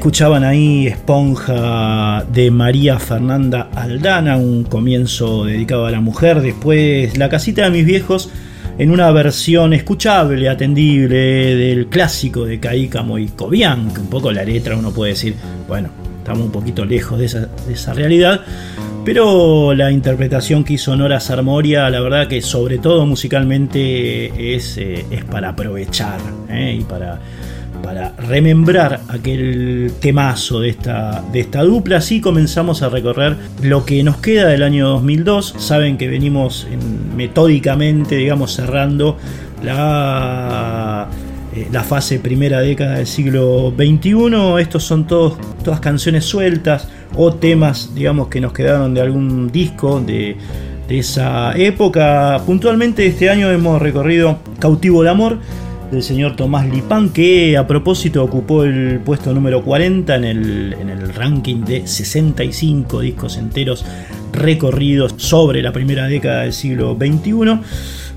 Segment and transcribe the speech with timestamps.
[0.00, 6.40] Escuchaban ahí Esponja de María Fernanda Aldana, un comienzo dedicado a la mujer.
[6.40, 8.30] Después La casita de mis viejos
[8.78, 14.42] en una versión escuchable, atendible del clásico de Caícamo y Cobian, que un poco la
[14.42, 15.34] letra uno puede decir,
[15.68, 18.40] bueno, estamos un poquito lejos de esa, realidad.
[19.04, 25.04] Pero la interpretación que hizo Nora Sarmoria, la verdad que sobre todo musicalmente es, eh,
[25.10, 26.78] es para aprovechar ¿eh?
[26.80, 27.20] y para
[27.82, 31.98] para remembrar aquel temazo de esta, de esta dupla.
[31.98, 35.54] Así comenzamos a recorrer lo que nos queda del año 2002.
[35.58, 36.66] Saben que venimos
[37.16, 39.16] metódicamente, digamos, cerrando
[39.62, 41.08] la,
[41.54, 44.60] eh, la fase primera década del siglo XXI.
[44.60, 45.34] Estos son todos,
[45.64, 50.36] todas canciones sueltas o temas, digamos, que nos quedaron de algún disco de,
[50.88, 52.40] de esa época.
[52.44, 55.38] Puntualmente este año hemos recorrido Cautivo de Amor
[55.90, 60.88] del señor Tomás Lipán, que a propósito ocupó el puesto número 40 en el, en
[60.88, 63.84] el ranking de 65 discos enteros
[64.32, 67.60] recorridos sobre la primera década del siglo XXI.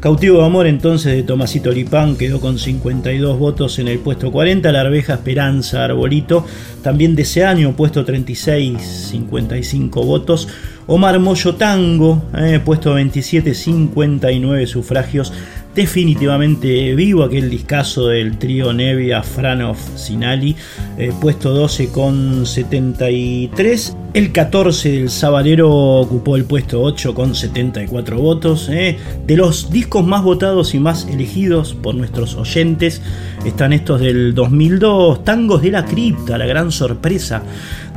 [0.04, 4.70] Cautivo de Amor entonces de Tomasito Lipán quedó con 52 votos en el puesto 40,
[4.74, 6.46] La Arveja Esperanza Arbolito
[6.82, 10.50] también de ese año, puesto 36, 55 votos.
[10.88, 15.32] Omar Moyo Tango, eh, puesto 27, 59 sufragios
[15.76, 20.56] definitivamente vivo, aquel discazo del trío Nevia, Franov, Sinali,
[20.98, 23.98] eh, puesto 12 con 73.
[24.14, 28.70] El 14 del Sabalero ocupó el puesto 8 con 74 votos.
[28.70, 28.98] Eh.
[29.26, 33.02] De los discos más votados y más elegidos por nuestros oyentes
[33.46, 37.44] están estos del 2002, Tangos de la Cripta, la gran sorpresa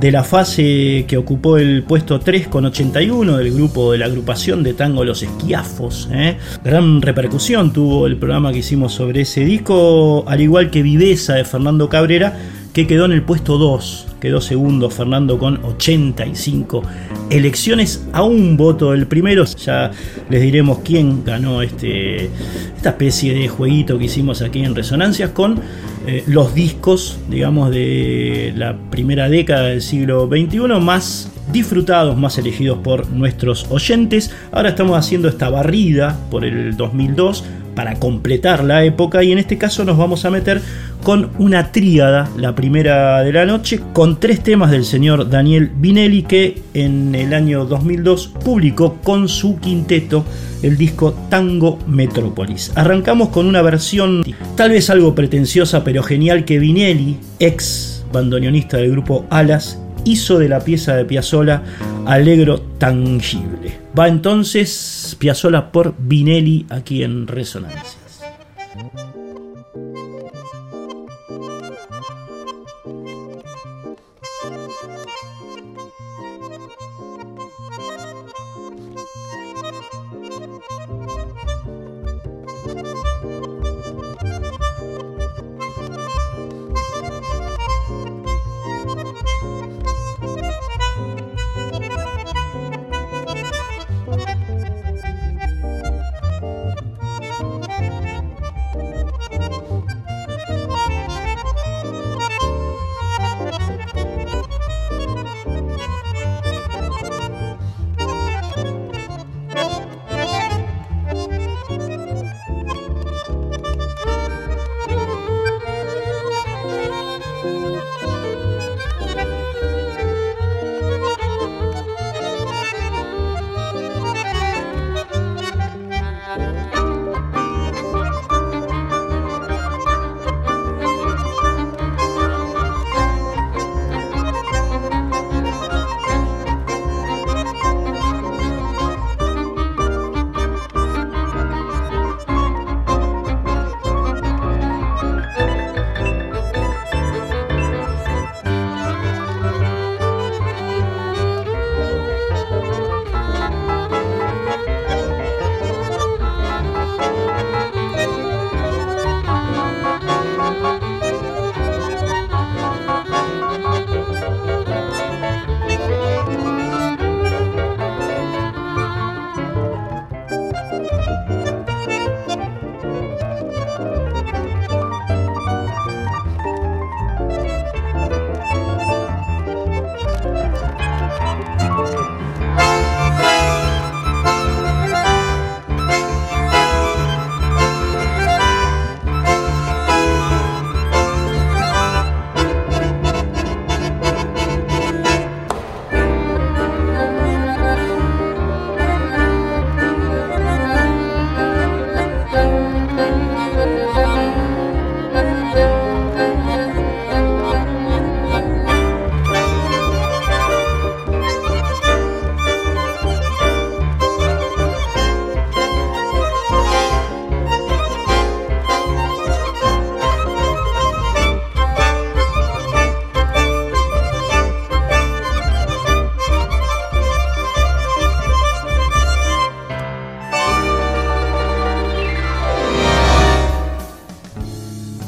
[0.00, 4.62] de la fase que ocupó el puesto 3 con 81 del grupo de la agrupación
[4.62, 6.08] de tango Los Esquiafos.
[6.12, 6.36] Eh.
[6.64, 11.44] Gran repercusión tuvo el programa que hicimos sobre ese disco, al igual que Viveza de
[11.44, 12.36] Fernando Cabrera,
[12.72, 16.82] que quedó en el puesto 2, quedó segundo Fernando con 85
[17.30, 19.44] elecciones a un voto del primero.
[19.44, 19.92] Ya
[20.28, 22.28] les diremos quién ganó este,
[22.76, 25.60] esta especie de jueguito que hicimos aquí en Resonancias con
[26.08, 32.78] eh, los discos, digamos, de la primera década del siglo XXI más disfrutados, más elegidos
[32.78, 34.32] por nuestros oyentes.
[34.50, 37.44] Ahora estamos haciendo esta barrida por el 2002
[37.76, 40.60] para completar la época y en este caso nos vamos a meter
[41.06, 46.24] con una tríada, la primera de la noche, con tres temas del señor Daniel Vinelli
[46.24, 50.24] que en el año 2002 publicó con su quinteto
[50.64, 52.72] el disco Tango Metrópolis.
[52.74, 54.24] Arrancamos con una versión
[54.56, 60.48] tal vez algo pretenciosa pero genial que Vinelli, ex bandoneonista del grupo Alas, hizo de
[60.48, 61.62] la pieza de Piazzolla
[62.04, 63.78] Alegro Tangible.
[63.96, 68.05] Va entonces Piazzolla por Vinelli aquí en Resonancias.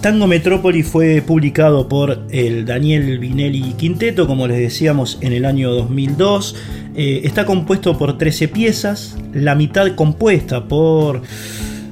[0.08, 5.70] Tango Metrópoli fue publicado por el Daniel Vinelli Quinteto, como les decíamos, en el año
[5.70, 6.56] 2002.
[6.96, 11.20] Eh, está compuesto por 13 piezas, la mitad compuesta por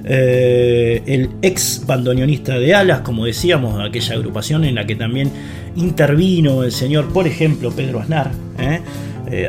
[0.06, 5.30] eh, el ex bandoneonista de Alas, como decíamos, aquella agrupación en la que también
[5.76, 8.30] intervino el señor, por ejemplo, Pedro Aznar.
[8.58, 8.80] ¿eh?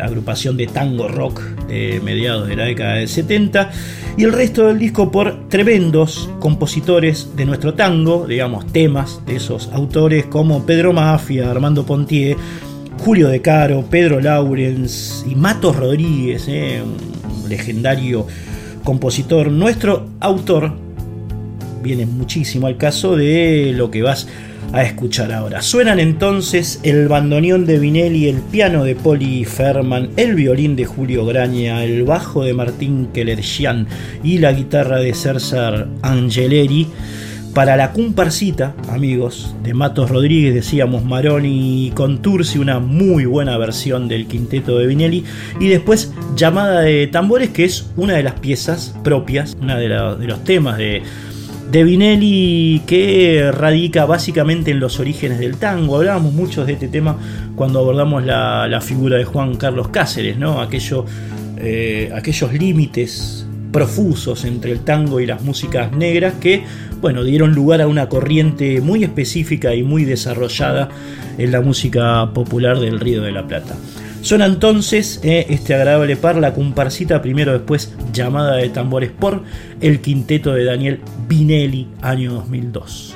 [0.01, 3.71] Agrupación de tango rock de mediados de la década del 70,
[4.17, 9.69] y el resto del disco por tremendos compositores de nuestro tango, digamos temas de esos
[9.71, 12.35] autores como Pedro Mafia, Armando Pontier,
[12.97, 18.25] Julio De Caro, Pedro Laurens y Matos Rodríguez, eh, un legendario
[18.83, 19.51] compositor.
[19.51, 20.73] Nuestro autor
[21.83, 24.27] viene muchísimo al caso de lo que vas
[24.75, 25.61] escuchar ahora.
[25.61, 31.25] Suenan entonces el bandoneón de Vinelli, el piano de Poli Ferman, el violín de Julio
[31.25, 33.87] Graña, el bajo de Martín Kelerchian
[34.23, 36.87] y la guitarra de César Angeleri.
[37.53, 44.07] Para la comparsita, amigos, de Matos Rodríguez, decíamos Maroni con Tursi, una muy buena versión
[44.07, 45.23] del quinteto de Vinelli.
[45.59, 50.43] Y después Llamada de Tambores, que es una de las piezas propias, una de los
[50.43, 51.01] temas de,
[51.71, 55.97] de Vinelli que radica básicamente en los orígenes del tango.
[55.97, 57.17] Hablábamos mucho de este tema
[57.55, 60.65] cuando abordamos la, figura de Juan Carlos Cáceres, ¿no?
[61.59, 66.63] Eh, aquellos límites profusos entre el tango y las músicas negras que
[67.01, 70.89] bueno, dieron lugar a una corriente muy específica y muy desarrollada
[71.37, 73.75] en la música popular del Río de la Plata.
[74.27, 79.43] Suena entonces eh, este agradable par, la comparsita, primero después llamada de tambores por
[79.79, 83.15] el quinteto de Daniel Vinelli, año 2002.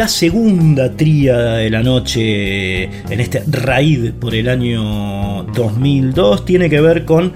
[0.00, 6.80] La segunda tríada de la noche en este raid por el año 2002 tiene que
[6.80, 7.34] ver con,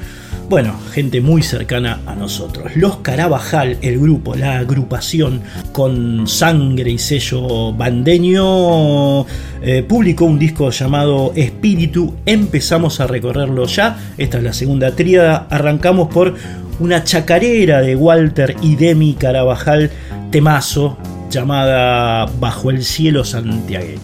[0.48, 2.74] bueno, gente muy cercana a nosotros.
[2.74, 9.26] Los Carabajal, el grupo, la agrupación con sangre y sello bandeño,
[9.60, 12.14] eh, publicó un disco llamado Espíritu.
[12.24, 13.98] Empezamos a recorrerlo ya.
[14.16, 15.48] Esta es la segunda tríada.
[15.50, 16.34] Arrancamos por
[16.80, 19.90] una chacarera de Walter y Demi Carabajal,
[20.30, 20.96] temazo
[21.34, 23.98] llamada Bajo el cielo santiagueño.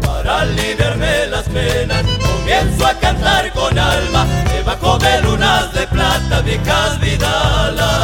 [0.00, 7.00] Para aliviarme las penas comienzo a cantar con alma debajo de lunas de plata viejas
[7.00, 8.03] vidalas.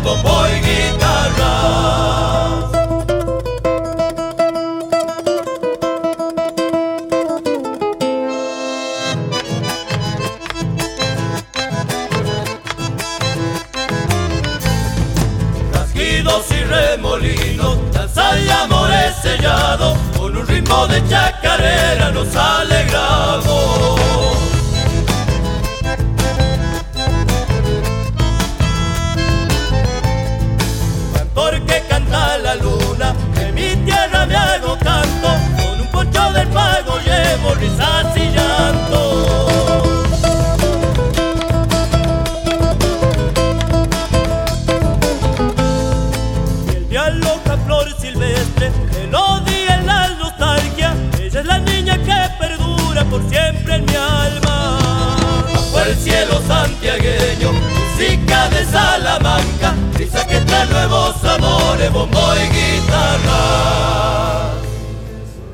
[0.00, 1.52] bombo y guitarra.
[15.72, 24.27] Rasguidos y remolinos, danza y amores sellados, con un ritmo de chacarera nos alegramos.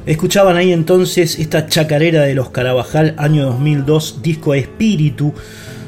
[0.07, 5.33] Escuchaban ahí entonces esta chacarera de los Carabajal, año 2002, disco Espíritu,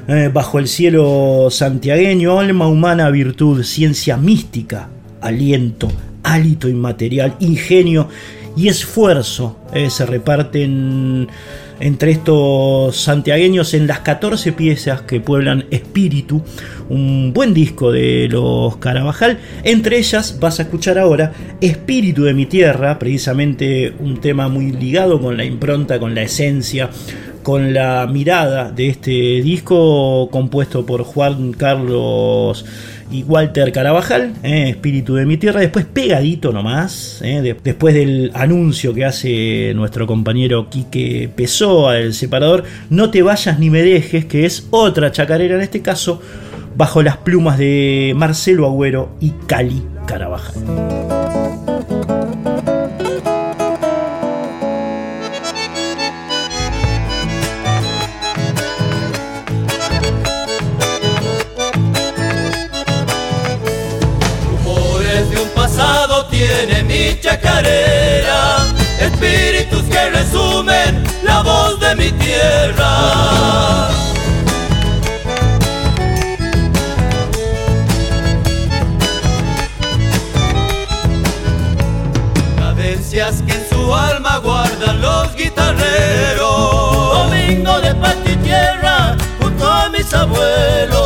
[0.08, 4.88] eh, bajo el cielo santiagueño, alma humana, virtud, ciencia mística,
[5.20, 5.92] aliento,
[6.22, 8.08] hálito inmaterial, ingenio
[8.56, 9.58] y esfuerzo.
[9.74, 11.28] Eh, se reparten
[11.80, 16.42] entre estos santiagueños en las 14 piezas que pueblan Espíritu,
[16.88, 19.38] un buen disco de los Carabajal.
[19.62, 25.20] Entre ellas vas a escuchar ahora Espíritu de mi tierra, precisamente un tema muy ligado
[25.20, 26.90] con la impronta, con la esencia,
[27.42, 29.10] con la mirada de este
[29.42, 32.64] disco compuesto por Juan Carlos
[33.10, 38.94] y Walter Carabajal, eh, Espíritu de mi Tierra, después pegadito nomás, eh, después del anuncio
[38.94, 44.44] que hace nuestro compañero Quique Pessoa, el separador, No te vayas ni me dejes, que
[44.44, 46.20] es otra chacarera en este caso,
[46.76, 50.62] bajo las plumas de Marcelo Agüero y Cali Carabajal.
[67.36, 68.66] Chacarera,
[69.00, 73.88] espíritus que resumen la voz de mi tierra.
[82.58, 86.38] Cadencias que en su alma guardan los guitarreros.
[87.18, 91.05] Domingo de paz y tierra junto a mis abuelos.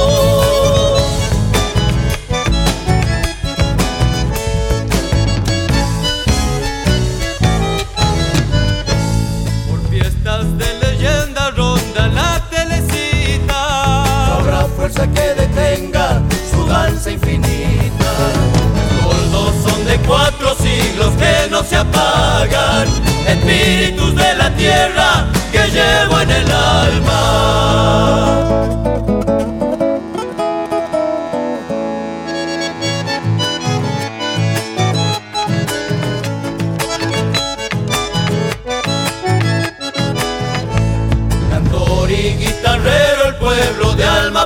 [21.61, 22.88] No se apagan,
[23.27, 27.81] espíritus de la tierra que llevo en el alma.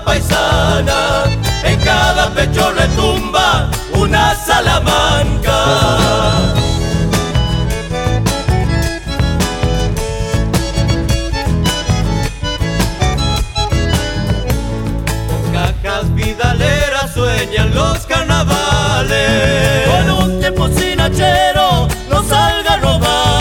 [0.04, 1.24] paisana,
[1.62, 5.13] en cada pecho retumba una salamanca.
[19.86, 23.34] Con un tiempo sin hachero, no salga robales.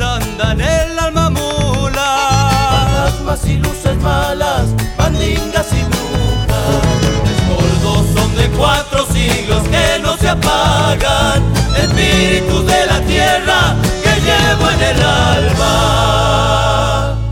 [0.00, 2.50] andan el alma mula.
[2.70, 6.03] Fantasmas y luces malas, bandingas y brujas.
[10.34, 11.42] apagan,
[11.82, 16.54] espíritus de la tierra que llevo en el alma.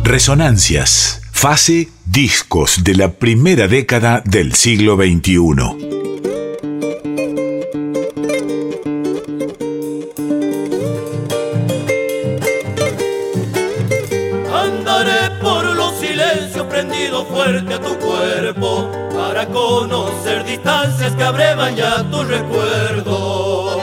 [0.04, 5.38] Resonancias, fase discos de la primera década del siglo XXI.
[14.52, 20.21] Andaré por los silencios prendido fuerte a tu cuerpo para conocer
[20.52, 23.80] distancias que abrevan ya tu recuerdo.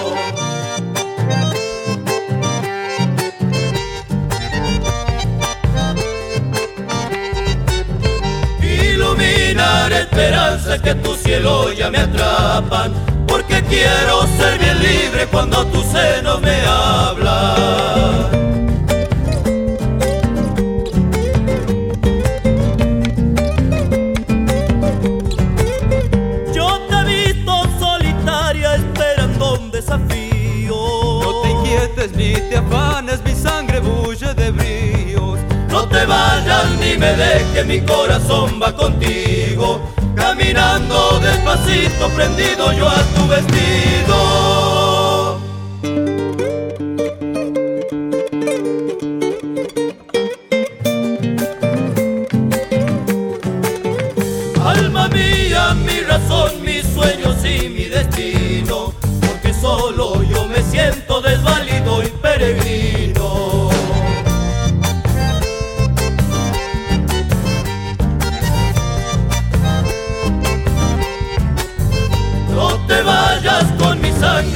[8.61, 12.93] Iluminar esperanzas que tu cielo ya me atrapan,
[13.27, 18.48] porque quiero ser bien libre cuando tu seno me habla.
[36.09, 39.79] Vayas ni me dejes, mi corazón va contigo.
[40.15, 44.78] Caminando despacito, prendido yo a tu vestido.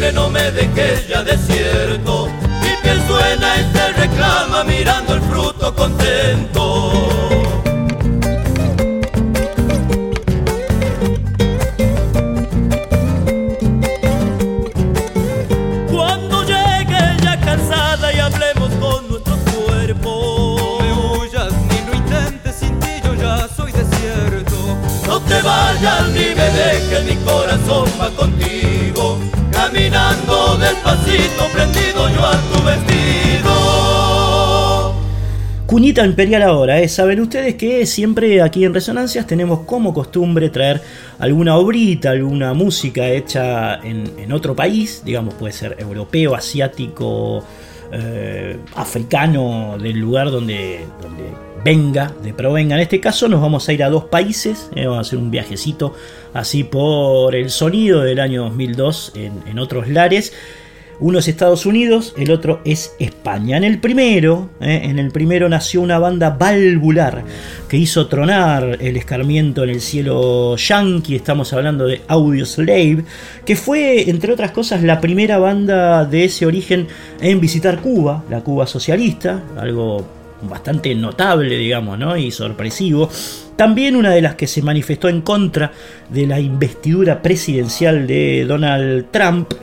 [0.04, 2.28] Sangre, no me dejes ya desierto.
[2.62, 6.92] Mi piel suena y te reclama mirando el fruto contento.
[15.92, 20.62] Cuando llegue ya cansada y hablemos con nuestros cuerpos.
[20.62, 24.56] No me huyas ni lo intentes, sin ti yo ya soy desierto.
[25.08, 29.20] No te vayas ni me dejes, mi corazón va contigo.
[29.64, 33.54] Caminando despacito, prendido yo a tu vestido.
[35.66, 36.90] Cuñita Imperial ahora, ¿eh?
[36.90, 40.82] saben ustedes que siempre aquí en Resonancias tenemos como costumbre traer
[41.18, 47.42] alguna obrita, alguna música hecha en, otro país, digamos puede ser europeo, asiático,
[47.94, 50.86] eh, africano, del lugar donde
[51.64, 52.76] venga, de provenga.
[52.76, 55.32] En este caso nos vamos a ir a dos países, eh, vamos a hacer un
[55.32, 55.94] viajecito
[56.34, 60.34] así por el sonido del año 2002 en, otros lares.
[61.00, 63.58] Uno es Estados Unidos, el otro es España.
[63.58, 67.24] En el primero, eh, en el primero nació una banda valvular
[67.68, 71.16] que hizo tronar el escarmiento en el cielo yankee.
[71.16, 73.04] Estamos hablando de Audio Slave,
[73.44, 76.88] que fue, entre otras cosas, la primera banda de ese origen
[77.22, 82.18] en visitar Cuba, la Cuba socialista, algo bastante notable, digamos, ¿no?
[82.18, 83.10] y sorpresivo.
[83.56, 85.72] También una de las que se manifestó en contra
[86.10, 89.54] de la investidura presidencial de Donald Trump.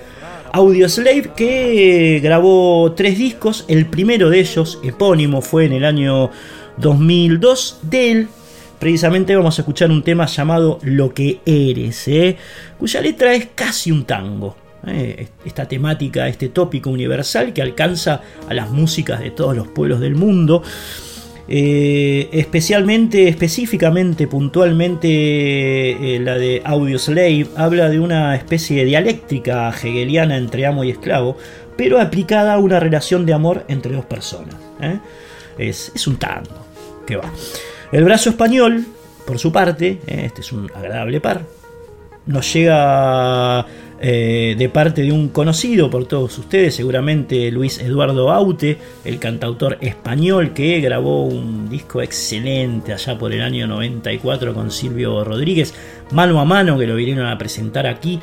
[0.52, 6.30] Audioslave que grabó tres discos, el primero de ellos, epónimo, fue en el año
[6.78, 7.80] 2002.
[7.82, 8.28] De él,
[8.78, 12.36] precisamente vamos a escuchar un tema llamado Lo que eres, ¿eh?
[12.78, 14.56] cuya letra es casi un tango.
[14.86, 15.28] ¿Eh?
[15.44, 20.14] Esta temática, este tópico universal que alcanza a las músicas de todos los pueblos del
[20.14, 20.62] mundo.
[21.52, 25.08] Eh, especialmente, específicamente, puntualmente,
[26.16, 31.36] eh, la de Audioslave habla de una especie de dialéctica hegeliana entre amo y esclavo,
[31.76, 34.54] pero aplicada a una relación de amor entre dos personas.
[35.58, 36.66] Es, es, un tango
[37.04, 37.32] que va.
[37.90, 38.86] El brazo español,
[39.26, 41.42] por su parte, este es un agradable par,
[42.26, 43.66] nos llega
[44.02, 49.76] eh, de parte de un conocido por todos ustedes, seguramente Luis Eduardo Aute, el cantautor
[49.82, 55.74] español que grabó un disco excelente allá por el año 94 con Silvio Rodríguez,
[56.12, 58.20] mano a mano, que lo vinieron a presentar aquí.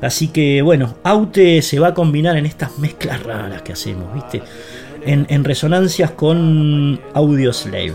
[0.00, 4.40] Así que bueno, Aute se va a combinar en estas mezclas raras que hacemos, ¿viste?
[5.04, 7.94] En, en resonancias con Audioslave.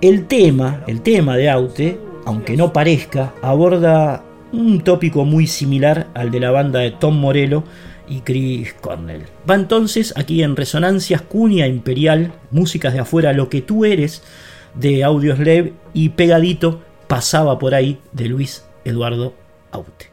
[0.00, 6.30] El tema, el tema de Aute, aunque no parezca, aborda un tópico muy similar al
[6.30, 7.64] de la banda de Tom Morello
[8.08, 9.22] y Chris Cornell.
[9.48, 14.22] Va entonces aquí en Resonancias Cuña Imperial, músicas de afuera, lo que tú eres
[14.74, 19.34] de Audioslave y pegadito pasaba por ahí de Luis Eduardo
[19.70, 20.09] Aute.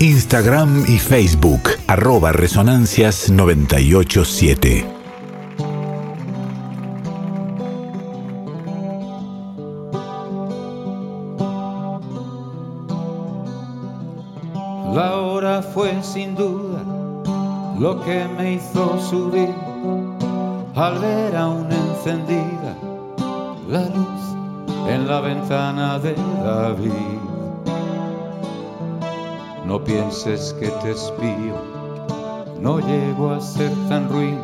[0.00, 4.99] Instagram y Facebook, arroba resonancias987.
[30.22, 31.54] Pienses que te espío,
[32.60, 34.38] no llego a ser tan ruin.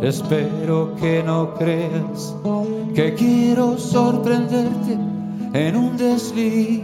[0.00, 2.34] Espero que no creas
[2.94, 4.98] que quiero sorprenderte
[5.52, 6.80] en un desliz.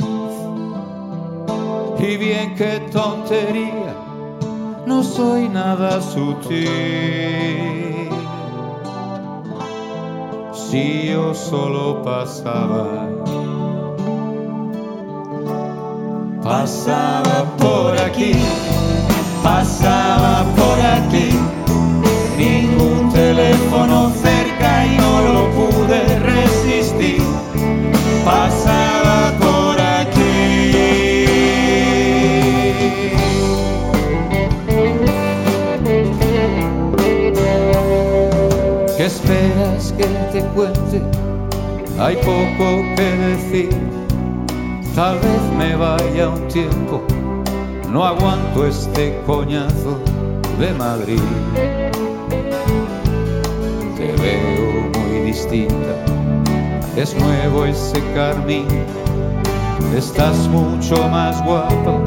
[1.98, 3.94] Y bien que tontería,
[4.86, 6.68] no soy nada sutil.
[10.52, 13.17] Si yo solo pasaba
[16.48, 18.32] pasaba por aquí,
[19.42, 21.28] pasaba por aquí,
[47.92, 49.98] no aguanto este coñazo
[50.58, 51.20] de Madrid.
[53.96, 55.94] Te veo muy distinta,
[56.96, 58.66] es nuevo ese carmín,
[59.96, 62.02] estás mucho más guapa.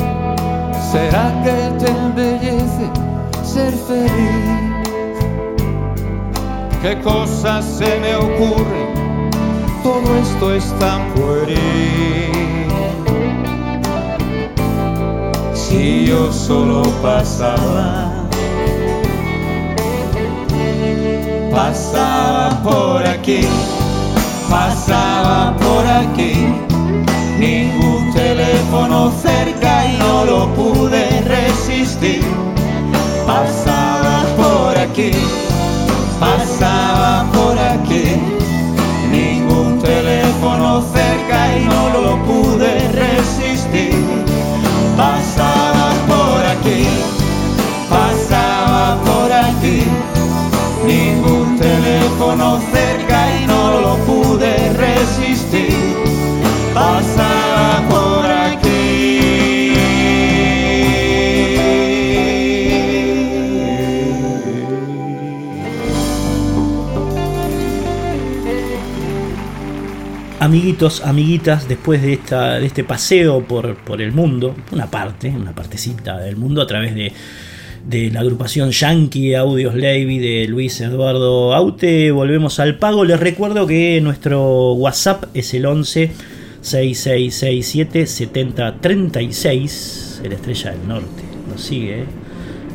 [0.91, 2.89] ¿Será que te embellece
[3.43, 4.71] ser feliz?
[6.81, 9.29] ¿Qué cosas se me ocurren?
[9.83, 12.60] Todo esto es tan pueril.
[15.71, 18.11] Si yo solo pasaba,
[21.49, 23.47] pasaba por aquí,
[24.49, 26.33] pasaba por aquí,
[27.39, 32.25] ningún teléfono cerca y no lo pude resistir,
[33.25, 35.11] pasaba por aquí,
[36.19, 37.30] pasaba
[52.31, 55.73] teléfono cerca y no lo pude resistir,
[56.73, 59.73] pasaba por aquí.
[70.39, 75.53] Amiguitos, amiguitas, después de, esta, de este paseo por, por el mundo, una parte, una
[75.53, 77.13] partecita del mundo a través de,
[77.87, 83.05] de la agrupación Yankee Audios Levy de Luis Eduardo Aute, volvemos al pago.
[83.05, 86.11] Les recuerdo que nuestro WhatsApp es el 11
[86.61, 91.23] 6667 7036, el estrella del norte.
[91.49, 92.05] Nos sigue, ¿eh?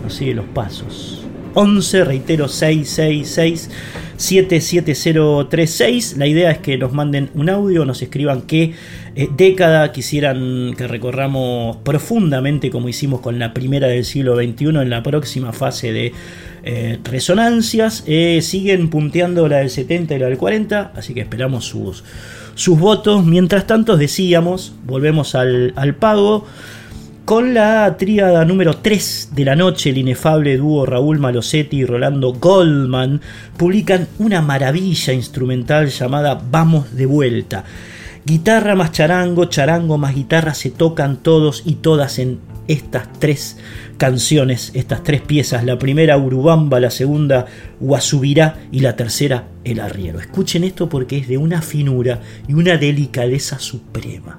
[0.02, 1.25] nos sigue los pasos.
[1.56, 3.70] 11, reitero, 666
[4.16, 6.16] 77036.
[6.16, 8.74] La idea es que nos manden un audio, nos escriban qué
[9.14, 14.90] eh, década quisieran que recorramos profundamente, como hicimos con la primera del siglo XXI, en
[14.90, 16.12] la próxima fase de
[16.62, 18.04] eh, resonancias.
[18.06, 22.04] Eh, siguen punteando la del 70 y la del 40, así que esperamos sus,
[22.54, 23.24] sus votos.
[23.24, 26.46] Mientras tanto, decíamos, volvemos al, al pago.
[27.26, 32.34] Con la tríada número 3 de la noche, el inefable dúo Raúl Malosetti y Rolando
[32.34, 33.20] Goldman
[33.56, 37.64] publican una maravilla instrumental llamada Vamos de vuelta.
[38.24, 43.56] Guitarra más charango, charango más guitarra se tocan todos y todas en estas tres
[43.98, 45.64] canciones, estas tres piezas.
[45.64, 47.46] La primera Urubamba, la segunda
[47.80, 50.20] Guasubirá y la tercera El Arriero.
[50.20, 54.38] Escuchen esto porque es de una finura y una delicadeza suprema.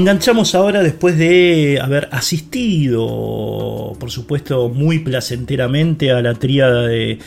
[0.00, 7.18] Enganchamos ahora después de haber asistido, por supuesto, muy placenteramente a la tríada de,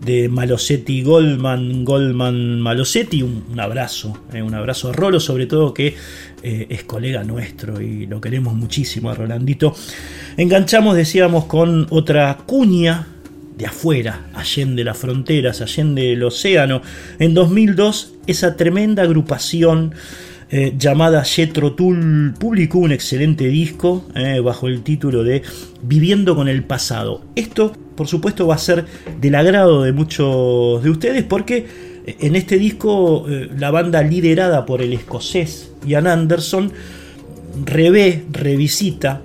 [0.00, 3.24] de Malosetti Goldman, Goldman Malosetti.
[3.24, 5.96] Un, abrazo, eh, un abrazo a Rolo, sobre todo que
[6.44, 9.74] eh, es colega nuestro y lo queremos muchísimo a Rolandito.
[10.36, 13.08] Enganchamos, decíamos, con otra cuña
[13.58, 16.80] de afuera, allende las fronteras, allende el océano.
[17.18, 19.94] En 2002, esa tremenda agrupación
[20.52, 25.42] eh, llamada Jetro Tull publicó un excelente disco eh, bajo el título de
[25.82, 27.22] Viviendo con el pasado.
[27.36, 28.84] Esto, por supuesto, va a ser
[29.20, 31.66] del agrado de muchos de ustedes porque
[32.04, 33.26] eh, en este disco
[33.56, 36.72] la banda liderada por el escocés Ian Anderson
[37.64, 39.22] revé, revisita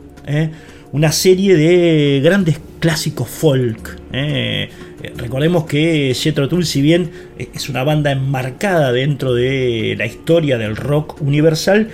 [0.91, 3.97] una serie de grandes clásicos folk.
[4.11, 4.69] Eh,
[5.17, 10.75] recordemos que Jethro Tull, si bien es una banda enmarcada dentro de la historia del
[10.75, 11.89] rock universal,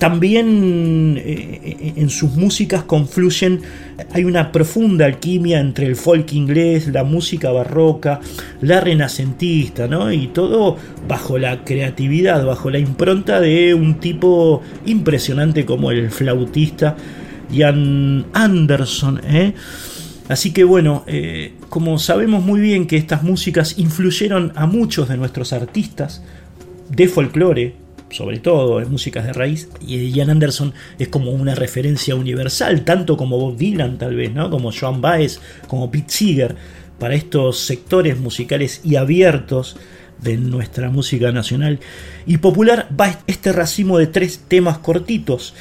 [0.00, 3.60] también eh, en sus músicas confluyen,
[4.12, 8.18] hay una profunda alquimia entre el folk inglés, la música barroca,
[8.62, 10.10] la renacentista, ¿no?
[10.10, 16.96] Y todo bajo la creatividad, bajo la impronta de un tipo impresionante como el flautista
[17.52, 19.52] Ian Anderson, ¿eh?
[20.30, 25.16] Así que bueno, eh, como sabemos muy bien que estas músicas influyeron a muchos de
[25.16, 26.22] nuestros artistas
[26.88, 27.74] de folclore,
[28.10, 33.16] sobre todo en músicas de raíz, y Ian Anderson es como una referencia universal, tanto
[33.16, 34.50] como Bob Dylan tal vez, ¿no?
[34.50, 36.54] como Joan Baez, como Pete Seeger,
[37.00, 39.78] para estos sectores musicales y abiertos
[40.22, 41.80] de nuestra música nacional
[42.24, 45.54] y popular, va este racimo de tres temas cortitos,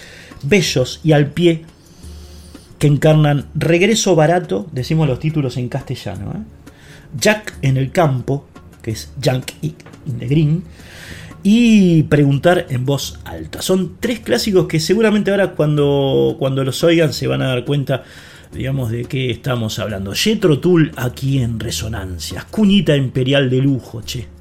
[0.44, 1.66] bellos y al pie
[2.80, 6.42] que encarnan Regreso Barato, decimos los títulos en castellano, ¿eh?
[7.20, 8.48] Jack en el campo,
[8.82, 9.76] que es Jack in
[10.20, 10.64] the Green,
[11.44, 13.62] y Preguntar en voz alta.
[13.62, 18.04] Son tres clásicos que seguramente ahora cuando, cuando los oigan se van a dar cuenta
[18.54, 20.14] digamos, de qué estamos hablando.
[20.14, 24.39] Jetro Tull aquí en Resonancias, cuñita imperial de lujo, che.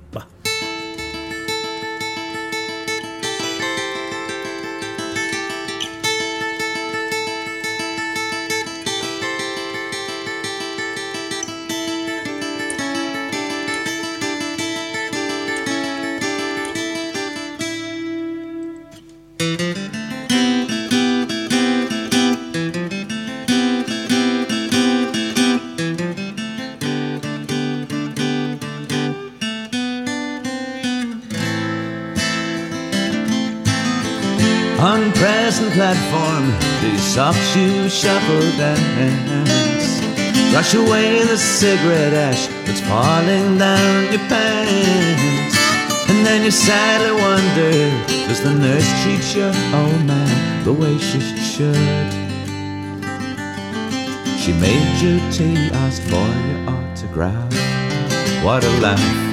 [37.19, 40.01] Soft shoe shuffle dance.
[40.53, 45.57] Brush away the cigarette ash that's falling down your pants.
[46.09, 47.73] And then you sadly wonder,
[48.29, 51.21] does the nurse treat your old man the way she
[51.53, 52.11] should?
[54.39, 57.53] She made you tea, asked for your autograph.
[58.45, 59.28] What a laugh.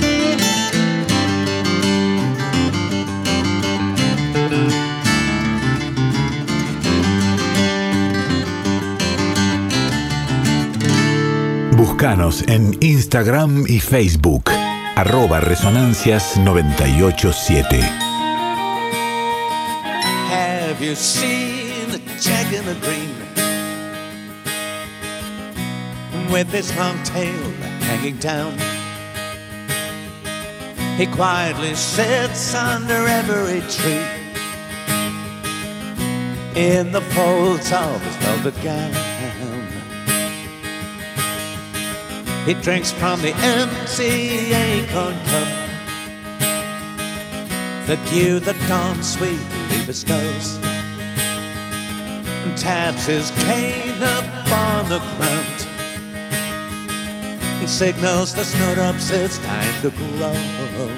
[11.95, 14.49] Búscanos en Instagram y Facebook,
[14.97, 17.79] arroba resonancias987.
[20.29, 23.15] Have you seen the jack in the green?
[26.29, 27.49] With his long tail
[27.87, 28.57] hanging down.
[30.97, 34.05] He quietly sits under every tree.
[36.55, 39.04] In the folds of his velvet gown.
[42.45, 45.47] He drinks from the empty acorn cup.
[47.87, 50.59] The dew that dawn sweetly bestows.
[52.43, 55.57] And taps his cane upon the ground.
[57.59, 60.91] He signals the snowdrops it's time to grow.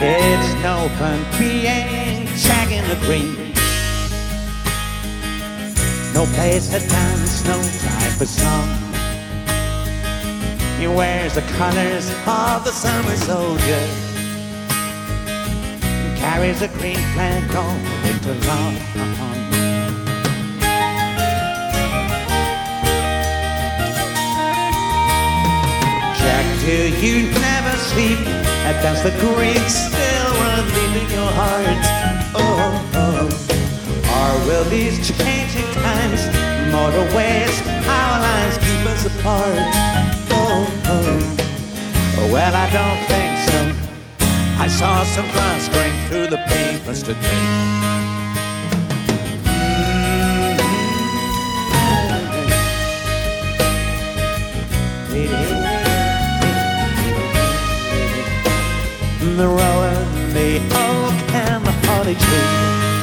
[0.00, 3.47] It's no fun being Jack in the Green.
[6.18, 8.68] No place to dance, no time for song.
[10.80, 13.84] He wears the colors of the summer soldier.
[15.80, 18.74] And carries a green flag all winter long.
[26.18, 28.18] Jack, do you never sleep?
[28.66, 31.78] And Does the green still run deep in your heart?
[32.34, 32.97] Oh,
[34.28, 36.20] Or will these changing times,
[36.70, 39.56] mortal ways, our lines keep us apart?
[40.30, 42.30] Oh, oh.
[42.30, 43.58] Well, I don't think so.
[44.62, 47.78] I saw some grass going through the papers today.
[59.36, 62.97] The rowan, the oak, and the holly tree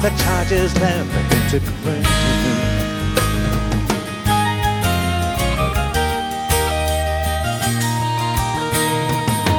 [0.00, 2.06] the charges never into print.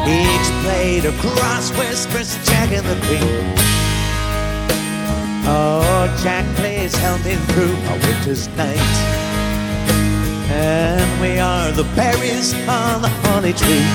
[0.08, 3.54] Each blade of grass whispers Jack in the Queen.
[5.46, 8.96] Oh, Jack plays help me through a winter's night.
[10.50, 13.86] And we are the berries on the honey tree.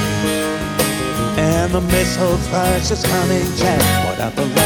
[1.38, 4.65] And the mistletoe is humming Jack, put out the light.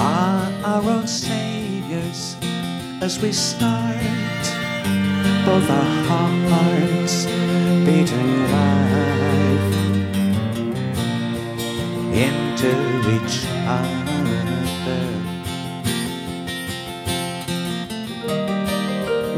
[0.00, 2.34] are our own saviors
[3.02, 3.96] as we start
[5.44, 7.26] both our hearts
[7.84, 9.74] beating life
[12.26, 12.72] into
[13.16, 14.00] each other.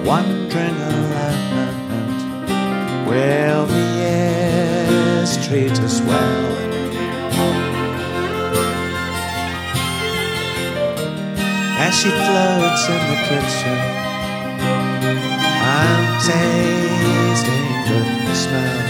[0.04, 2.16] Wandering around,
[3.08, 6.71] will the years treat us well?
[11.92, 13.78] She floats in the kitchen.
[15.62, 18.80] I'm tasting the smell.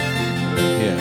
[0.81, 1.01] Yeah.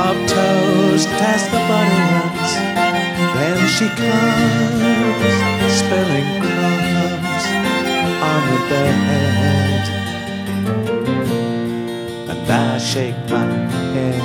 [0.00, 2.16] Of toast as the butter
[3.36, 5.36] then she comes
[5.78, 7.44] spilling crumbs
[8.22, 10.05] on the bed.
[12.48, 13.46] I shake my
[13.94, 14.22] head.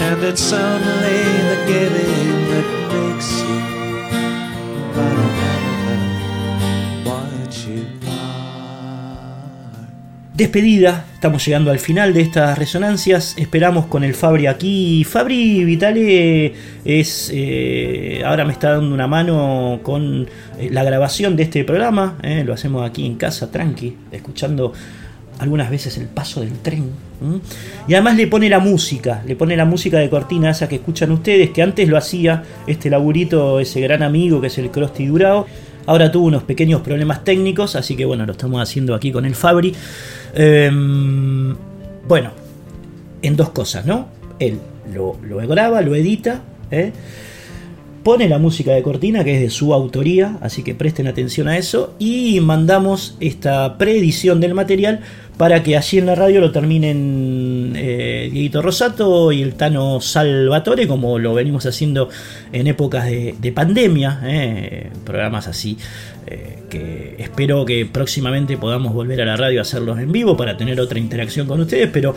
[0.00, 2.77] And it's only the giving that
[10.38, 13.34] Despedida, estamos llegando al final de estas resonancias.
[13.38, 15.02] Esperamos con el Fabri aquí.
[15.02, 17.32] Fabri Vitale es.
[17.34, 20.28] eh, ahora me está dando una mano con
[20.60, 22.18] eh, la grabación de este programa.
[22.22, 24.72] eh, lo hacemos aquí en casa, tranqui, escuchando
[25.40, 26.88] algunas veces el paso del tren.
[27.88, 31.10] Y además le pone la música, le pone la música de cortina esa que escuchan
[31.10, 35.46] ustedes, que antes lo hacía este laburito, ese gran amigo que es el Crosti Durao.
[35.88, 39.34] Ahora tuvo unos pequeños problemas técnicos, así que bueno, lo estamos haciendo aquí con el
[39.34, 39.74] Fabri.
[40.34, 41.56] Em,
[42.06, 42.32] bueno,
[43.22, 44.06] en dos cosas, ¿no?
[44.38, 44.58] Él
[44.92, 45.16] lo,
[45.48, 46.92] graba, lo edita, ¿eh?
[48.02, 51.56] pone la música de cortina, que es de su autoría, así que presten atención a
[51.56, 55.00] eso, y mandamos esta preedición del material
[55.38, 60.88] para que allí en la radio lo terminen eh, Dieguito Rosato y el Tano Salvatore,
[60.88, 62.08] como lo venimos haciendo
[62.52, 65.78] en épocas de, de pandemia, eh, programas así
[66.26, 70.56] eh, que espero que próximamente podamos volver a la radio a hacerlos en vivo para
[70.56, 72.14] tener otra interacción con ustedes, pero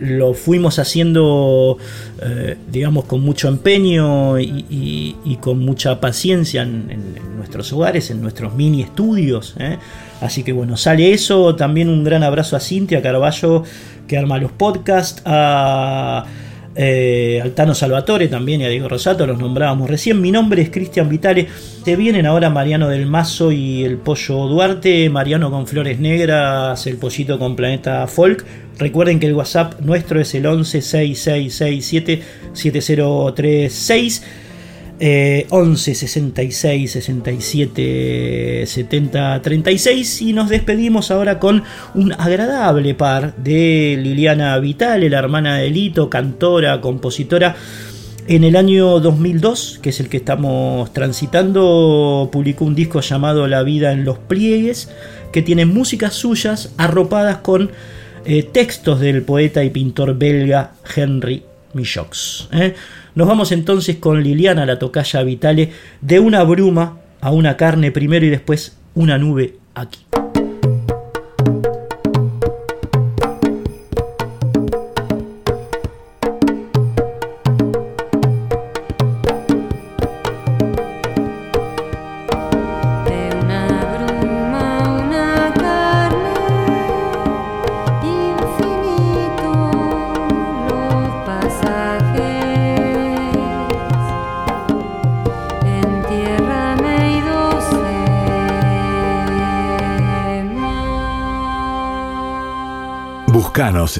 [0.00, 1.78] lo fuimos haciendo,
[2.22, 8.20] eh, digamos, con mucho empeño y, con mucha paciencia en, en- en nuestros hogares, en
[8.20, 9.54] nuestros mini estudios.
[9.58, 9.78] ¿eh?
[10.20, 11.54] Así que bueno, sale eso.
[11.56, 13.62] También un gran abrazo a Cintia Carballo
[14.06, 16.24] que arma los podcasts, a
[16.74, 20.20] eh, Altano Salvatore también y a Diego Rosato, los nombrábamos recién.
[20.20, 21.46] Mi nombre es Cristian Vitale.
[21.84, 26.96] Se vienen ahora Mariano del Mazo y el Pollo Duarte, Mariano con Flores Negras, el
[26.96, 28.44] Pollito con Planeta Folk.
[28.78, 32.22] Recuerden que el WhatsApp nuestro es el 11 6667
[32.52, 34.22] 7036.
[35.00, 41.62] Eh, 11 66 67 70 36 y nos despedimos ahora con
[41.94, 47.54] un agradable par de Liliana Vitale, la hermana de Lito, cantora, compositora.
[48.26, 53.62] En el año 2002, que es el que estamos transitando, publicó un disco llamado La
[53.62, 54.90] vida en los pliegues,
[55.32, 57.70] que tiene músicas suyas arropadas con
[58.24, 61.42] eh, textos del poeta y pintor belga Henry
[61.74, 62.48] Mijox.
[62.52, 62.74] ¿eh?
[63.14, 68.24] Nos vamos entonces con Liliana, la tocaya Vitale, de una bruma a una carne primero
[68.24, 70.00] y después una nube aquí.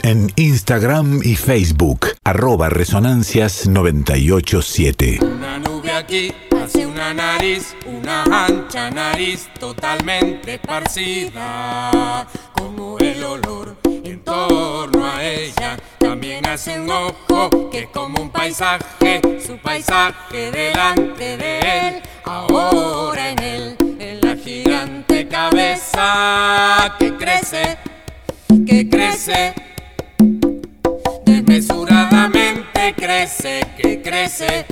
[0.02, 5.22] En Instagram y Facebook, arroba resonancias987.
[5.22, 6.30] Una nube aquí
[6.62, 15.78] hace una nariz, una ancha nariz totalmente esparcida, como el olor en torno a ella.
[15.98, 23.30] También hace un ojo que es como un paisaje, su paisaje delante de él, ahora
[23.30, 27.78] en él, en la gigante cabeza que crece
[28.66, 29.54] que crece,
[32.28, 34.66] desmesuradamente crece, que crece,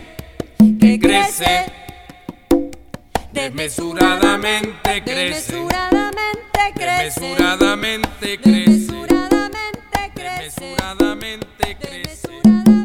[0.78, 1.72] que crece,
[3.32, 12.75] desmesuradamente crece, desmesuradamente crece, desmesuradamente crece, desmesuradamente crece, desmesuradamente crece.